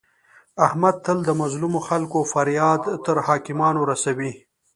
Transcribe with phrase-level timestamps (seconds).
[0.65, 4.31] احمد تل د مظلمو خلکو فریاد تر حاکمانو رسوي.